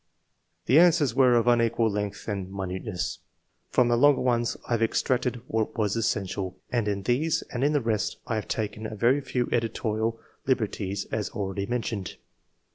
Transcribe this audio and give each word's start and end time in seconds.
The 0.65 0.77
anawers 0.77 1.13
were 1.13 1.35
of 1.35 1.45
unequal 1.47 1.87
length 1.91 2.27
and 2.27 2.51
minuteness. 2.51 3.19
From 3.69 3.87
the 3.87 3.95
longer 3.95 4.21
ones 4.21 4.57
I 4.67 4.71
have 4.71 4.81
ex 4.81 5.03
tracted 5.03 5.43
what 5.45 5.77
was 5.77 5.95
essential, 5.95 6.57
and 6.71 6.87
in 6.87 7.03
these 7.03 7.43
and 7.51 7.63
in 7.63 7.73
the 7.73 7.81
rest 7.81 8.17
I 8.25 8.33
have 8.33 8.47
taken 8.47 8.87
a 8.87 8.95
very 8.95 9.21
few 9.21 9.47
editorial 9.51 10.19
liber 10.47 10.65
ties, 10.65 11.05
as 11.11 11.29
already 11.29 11.67
mentioned. 11.67 12.15